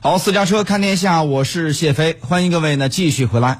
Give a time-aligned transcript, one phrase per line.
[0.00, 3.58] 好，私家车看天下，我是谢飞，欢迎各位呢继续回来。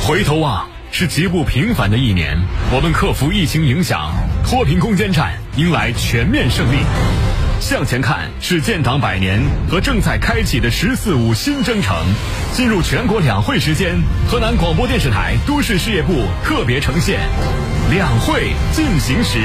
[0.00, 2.38] 回头望是极不平凡的一年，
[2.72, 4.14] 我们克服疫情影响，
[4.46, 6.78] 脱贫攻坚战迎来全面胜利。
[7.60, 11.94] 向前看是建党百年和正在开启的“十四五”新征程。
[12.54, 13.94] 进入全国两会时间，
[14.30, 16.14] 河南广播电视台都市事业部
[16.44, 17.20] 特别呈现
[17.92, 19.38] 《两会进行时》。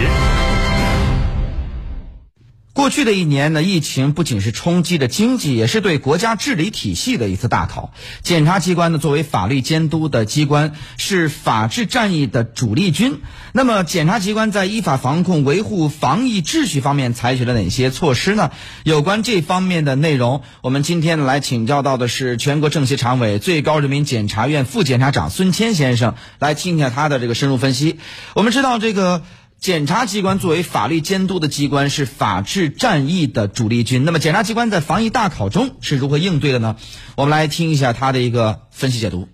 [2.81, 7.93] 过去的一年呢，疫情不仅是冲击着经济，也是对国家治理体系的一次大考。
[8.23, 13.21] 检察机关呢，作为法律监督的机关，是法治战役的主力军。
[13.53, 18.49] 那么，检察机关在依法防控、维护防疫秩序方面采取了哪些措施呢？
[18.83, 27.99] 有关这方面的内容，我们今天来请教到的是全国政协常委、最高人民检察院副检察长孙谦先生，来听一下他的这个深入分析。
[28.33, 29.21] 我们知道这个。
[29.61, 34.05] 检察机关作为法律监督的机关，是法治战役的主力军。
[34.05, 36.77] 那么，检察机关在防疫大考中是如何应对的呢？
[37.15, 39.29] 我们来听一下他的一个分析解读。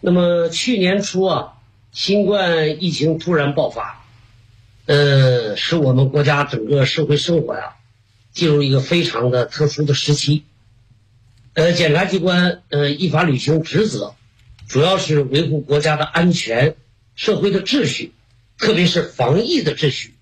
[0.00, 1.52] 那么，去年初啊，
[1.92, 4.02] 新冠疫情突然爆发，
[4.86, 7.74] 呃，使我们国家整个社会生活呀，
[8.32, 10.44] 进入一个非常的特殊的时期。
[11.52, 14.14] 呃，检察机关呃依法履行职责，
[14.66, 16.76] 主要是维护国家的安全、
[17.14, 18.14] 社会的秩序。
[18.62, 20.14] 特别是防疫的秩序，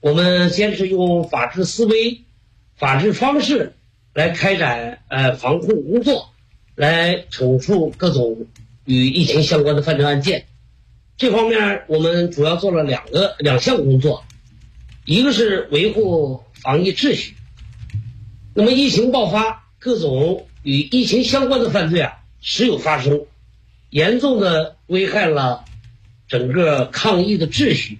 [0.00, 2.20] 我们坚持用法治思维、
[2.76, 3.72] 法治方式
[4.12, 6.28] 来开展呃防控工作，
[6.74, 8.48] 来惩处各种
[8.84, 10.44] 与疫情相关的犯罪案件。
[11.16, 14.24] 这方面我们主要做了两个两项工作，
[15.06, 17.34] 一个是维护防疫秩序。
[18.52, 23.24] 那么疫情爆发，各种与疫情相关的犯罪啊时有发生，
[23.88, 25.64] 严重的危害了。
[26.28, 27.98] 整个抗疫的秩序，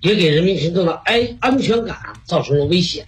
[0.00, 3.06] 也给人民群众的安安全感造成了危险。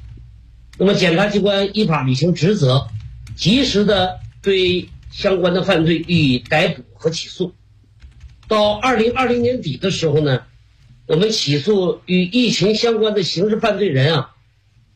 [0.79, 2.89] 那么，检察机关依法履行职责，
[3.37, 7.53] 及时的对相关的犯罪予以逮捕和起诉。
[8.47, 10.43] 到二零二零年底的时候呢，
[11.07, 14.35] 我们起诉与疫情相关的刑事犯罪人啊，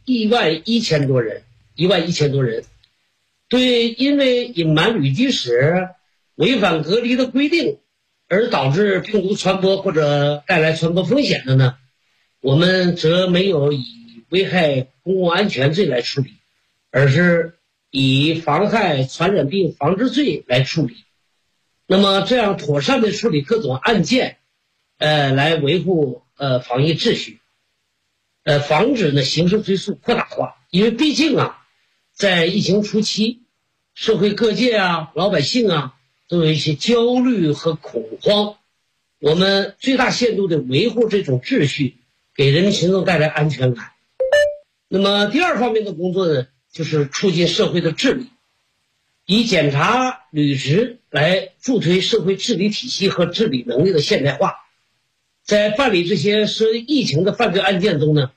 [0.05, 1.43] 一万一千多人，
[1.75, 2.65] 一万一千多人。
[3.49, 5.89] 对因为隐瞒旅居史、
[6.37, 7.79] 违反隔离的规定。
[8.33, 11.77] 而导致病毒传播或者带来传播风险的呢，
[12.41, 13.85] 我们则没有以
[14.31, 16.33] 危害公共安全罪来处理，
[16.91, 17.59] 而是
[17.91, 20.97] 以妨害传染病防治罪来处理。
[21.87, 24.39] 那么这样妥善的处理各种案件，
[24.97, 27.39] 呃，来维护呃防疫秩序，
[28.45, 30.57] 呃，防止呢刑事追诉扩大化。
[30.71, 31.63] 因为毕竟啊，
[32.15, 33.43] 在疫情初期，
[33.93, 35.99] 社会各界啊，老百姓啊。
[36.33, 38.57] 都有一些焦虑和恐慌，
[39.21, 41.99] 我们最大限度的维护这种秩序，
[42.35, 43.93] 给人民群众带来安全感。
[44.89, 48.29] 那么第二方面的工作呢，就是促进社会的治理，
[49.27, 54.55] 以检查履职来助推社会治理体系和治理能力的现代化。
[55.45, 58.33] 在办理这些涉疫情的犯罪案件中呢，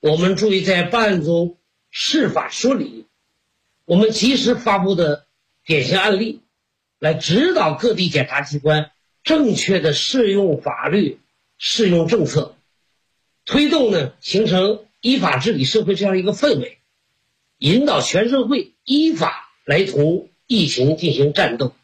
[0.00, 1.58] 我们注意在办案中
[1.90, 3.04] 释法说理，
[3.84, 5.26] 我们及时发布的
[5.66, 6.40] 典型案例。
[7.04, 8.90] 来指导各地检察机关
[9.24, 11.18] 正确的适用法律、
[11.58, 12.56] 适用政策，
[13.44, 16.78] 推动呢形成依法治理社会这样一个氛围，
[17.58, 21.74] 引导全社会依法来同疫情进行战斗。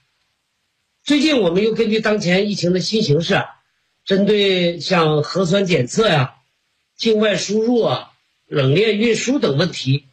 [1.04, 3.44] 最近，我们又根据当前疫情的新形势啊，
[4.06, 6.36] 针对像核酸检测呀、
[6.96, 8.12] 境外输入啊、
[8.46, 10.06] 冷链运输等问题，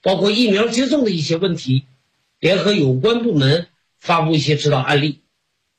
[0.00, 1.86] 包括疫苗接种的一些问题，
[2.38, 3.66] 联合有关部门。
[4.04, 5.22] 发布一些指导案例，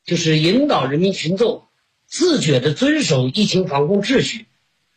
[0.04, 1.62] 就是引导人民群众
[2.08, 4.46] 自觉的遵守疫情防控秩序，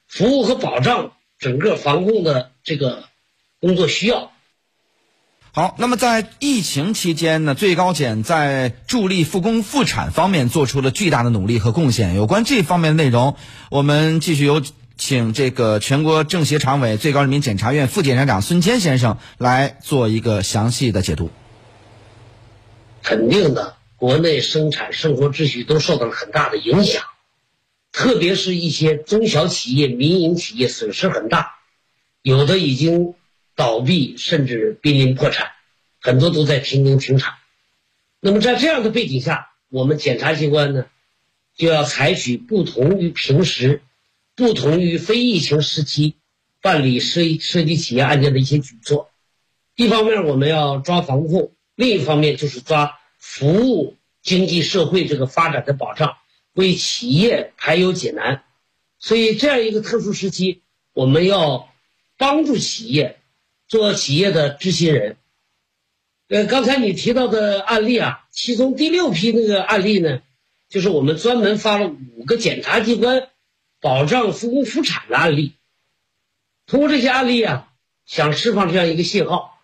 [0.08, 3.04] 服务和保障整个防控的这个
[3.62, 4.32] 工作需要。
[5.52, 12.16] 好，那么在疫情期间呢，最高检在助力复工复产方面做出了巨大的努力和贡献。
[12.16, 13.36] 有关这方面的内容，
[13.70, 14.64] 我们继续有
[14.98, 21.30] 请这个全国政协常委、最高人民检察院副检察长孙坚先生来做一个详细的解读。
[23.10, 27.06] 肯定的，国内生产生活秩序都受到了很大的影响，
[27.92, 31.56] 特别是一些中小企业、民营企业损失很大，
[32.22, 33.16] 有的已经
[33.56, 35.48] 倒闭，甚至濒临破产，
[36.00, 37.34] 很多都在停工停产。
[38.20, 40.86] 那么在这样的背景下，我们检察机关呢，
[41.58, 43.82] 就要采取不同于平时、
[44.36, 46.14] 不同于非疫情时期
[46.62, 49.10] 办理涉涉及企业案件的一些举措。
[49.76, 51.54] 一方面，我们要抓防控。
[51.80, 56.18] 另一方面就是抓服务经济社会这个发展的保障，
[56.52, 58.44] 为企业排忧解难。
[59.00, 60.62] 所以这样一个特殊时期，
[60.92, 61.70] 我们要
[62.18, 63.22] 帮助企业，
[63.70, 65.16] 做企业的知心人，
[66.28, 70.22] 呃，刚才你提到的案例啊，其中第六批那个案例呢，
[70.68, 71.88] 就是我们专门发了
[72.18, 73.30] 五个检察机关
[73.80, 75.54] 保障复工复产的案例。
[76.66, 77.72] 通过这些案例啊，
[78.06, 79.59] 想释放这样一个信号，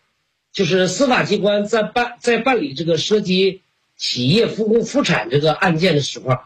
[0.56, 3.62] 就是司法机关在办在办理这个涉及
[3.98, 6.38] 企业复工复产这个案件的时候，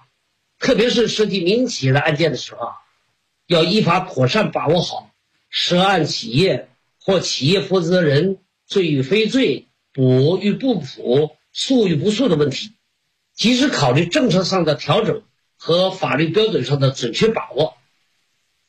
[0.58, 2.74] 特别是涉及民营企业的案件的时候啊，
[3.46, 5.12] 要依法妥善把握好
[5.52, 6.70] 涉案企业
[7.00, 12.74] 或企业负责人罪与非罪、补与不补、诉与不诉的问题，
[13.36, 15.22] 及时考虑政策上的调整
[15.56, 17.78] 和法律标准上的准确把握。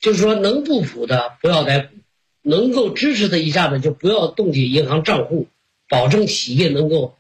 [0.00, 1.94] 就是说，能不补的不要再补，
[2.42, 5.48] 能够支持他一下的就不要冻结银行账户，
[5.88, 7.16] 保证企业能够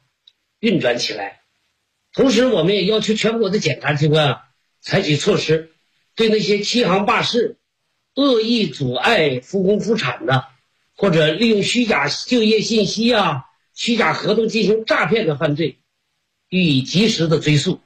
[0.58, 1.40] 运转起来。
[2.12, 4.48] 同时，我们也要求全国的检察机关啊，
[4.80, 5.70] 采取措施，
[6.16, 7.56] 对那些欺行霸市、
[8.14, 10.44] 恶意阻碍复工复产的，
[10.96, 13.44] 或者利用虚假就业信息啊、
[13.74, 15.78] 虚假合同进行诈骗的犯罪，
[16.48, 17.80] 予以及时的追诉。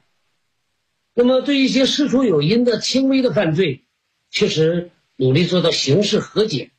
[1.13, 3.83] 那么，对一些事出有因的轻微的犯罪，
[4.31, 6.71] 确实努力做到刑事和解，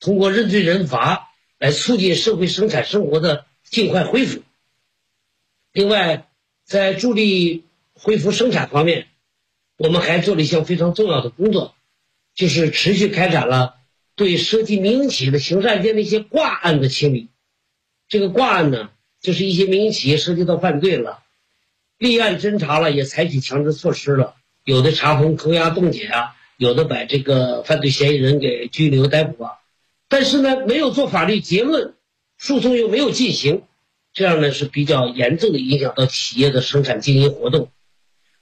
[0.00, 4.42] 通过认罪认罚来促进社会生产生活的尽快恢复。
[5.72, 6.26] 另外，
[6.64, 9.08] 在助力恢复生产方面，
[9.76, 11.74] 我们还做了一项非常重要的工作，
[12.34, 13.76] 就是持续开展了
[14.16, 17.28] 对涉及民营企业的刑事案件的一些挂案的清理。
[18.08, 21.22] 这个挂案呢，就是一些民营企业涉及到犯罪了，
[21.98, 26.36] 立案侦查了，也采取强制措施了，有的查封、扣押、冻结啊。
[26.56, 29.59] 有的把这个犯罪嫌疑人给拘留逮捕啊，
[30.10, 31.94] 但是呢，没有做法律结论，
[32.36, 33.62] 诉讼又没有进行，
[34.12, 37.70] 这样呢是比较严重的影响到企业的生产经营活动。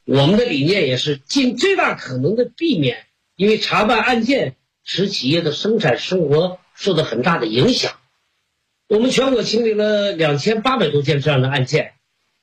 [0.04, 3.06] 我们的理念也是尽最大可能的避免，
[3.36, 7.92] 因为查办案件使企业的生产生活受到很大的影响。
[8.88, 11.92] 我们全国清理了两千八百多件这样的案件，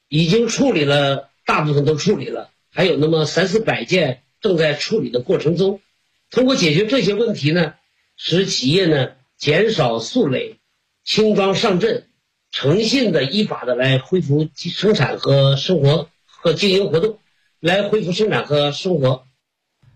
[0.07, 4.21] 已经处理了大部分都处理了，还有那么三四百件。
[4.41, 5.81] 正在处理的过程中，
[6.29, 7.73] 通过解决这些问题呢，
[8.17, 10.59] 使企业呢减少诉累，
[11.03, 12.07] 轻装上阵，
[12.51, 17.19] 诚信的、依法的来恢复生产和生活和经营活动，
[17.59, 19.25] 来恢复生产和生活。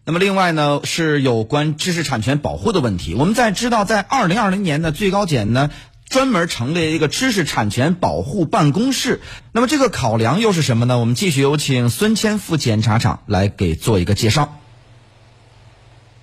[0.05, 3.13] 那么，另外呢是有关知识产权保护的问题。
[3.13, 5.69] 我们在知道，在二零二零年的最高检呢
[6.09, 9.21] 专门成立一个知识产权保护办公室。
[9.51, 10.97] 那么，这个考量又是什么呢？
[10.97, 14.59] 我们继续有请孙谦副检察长来给做一个介绍。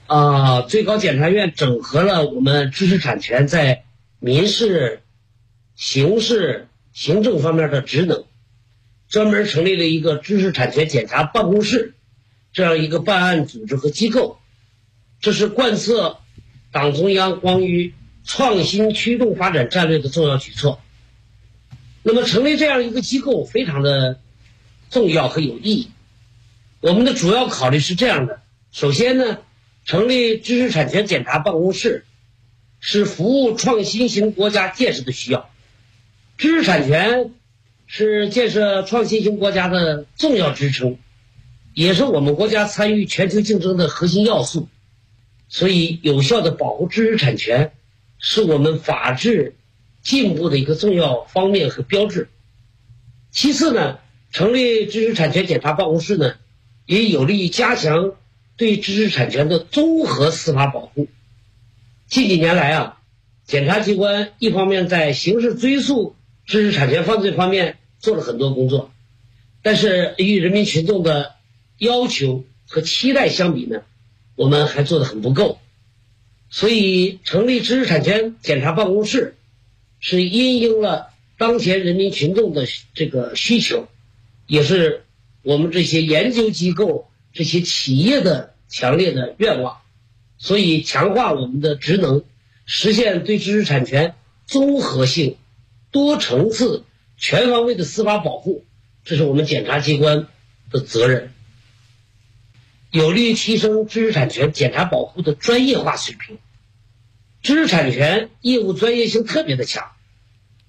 [0.06, 3.84] 啊，最高检察院整合了我们知识产权在
[4.20, 5.02] 民事、
[5.74, 8.24] 刑事、行政方面的职能，
[9.08, 11.94] 专门成立了一个知识产权检察办公室，
[12.52, 14.38] 这样一个办案组织和机构，
[15.20, 16.18] 这是贯彻
[16.70, 17.92] 党中央关于
[18.24, 20.80] 创新驱动发展战略的重要举措。
[22.04, 24.20] 那么，成立这样一个机构非常的
[24.88, 25.90] 重要和有意义。
[26.78, 29.38] 我们的主要考虑是这样的：首先呢。
[29.86, 32.04] 成立知识产权检查办公室，
[32.80, 35.48] 是服务创新型国家建设的需要。
[36.36, 37.30] 知识产权
[37.86, 40.98] 是建设创新型国家的重要支撑，
[41.72, 44.68] 也是我们国家参与全球竞争的核心要素。
[45.48, 47.72] 所以，有效的保护知识产权，
[48.18, 49.54] 是我们法治
[50.02, 52.28] 进步的一个重要方面和标志。
[53.30, 54.00] 其次呢，
[54.32, 56.34] 成立知识产权检查办公室呢，
[56.86, 58.14] 也有利于加强。
[58.56, 61.08] 对知识产权的综合司法保护，
[62.08, 63.00] 近几年来啊，
[63.46, 68.90] 检察机关一方面在刑事追诉知识产权犯罪方面做了很多工作，
[69.62, 71.34] 但是与人民群众的
[71.78, 73.82] 要求和期待相比呢，
[74.36, 75.58] 我们还做的很不够。
[76.48, 79.36] 所以成立知识产权检察办公室，
[80.00, 83.86] 是因应了当前人民群众的这个需求，
[84.46, 85.04] 也是
[85.42, 87.10] 我们这些研究机构。
[87.36, 89.82] 这些企业的强烈的愿望，
[90.38, 92.24] 所以强化我们的职能，
[92.64, 94.14] 实现对知识产权
[94.46, 95.36] 综合性、
[95.90, 96.84] 多层次、
[97.18, 98.64] 全方位的司法保护，
[99.04, 100.28] 这是我们检察机关
[100.70, 101.30] 的责任，
[102.90, 106.38] 有利于提升知识产权检察保护的专业化水平。
[107.42, 109.92] 知识产权业务专业性特别的强，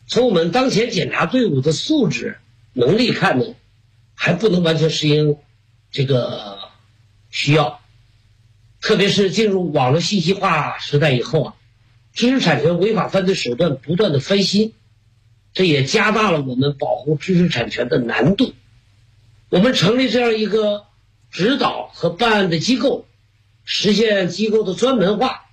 [0.08, 2.40] 从我们当前检察队伍的素质
[2.74, 3.56] 能力看呢，
[4.14, 5.38] 还不能完全适应
[5.92, 6.58] 这个。
[7.30, 7.82] 需要，
[8.80, 11.56] 特别是进入网络信息化时代以后啊，
[12.14, 14.74] 知识产权违法犯罪手段不断的翻新，
[15.54, 18.54] 这也加大了我们保护知识产权的难度。
[19.50, 20.86] 我们成立这样一个
[21.30, 23.06] 指导和办案的机构，
[23.66, 25.48] 实现机构的专门化，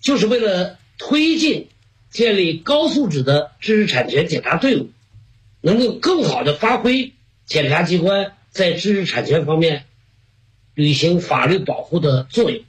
[0.00, 1.68] 就是为了推进
[2.10, 4.90] 建立高素质的知识产权检查队伍，
[5.60, 7.12] 能够更好的发挥
[7.46, 9.86] 检察机关在知识产权方面
[10.74, 12.62] 履行法律保护的作用。